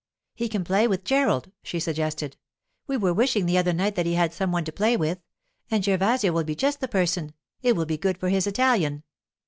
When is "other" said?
3.59-3.71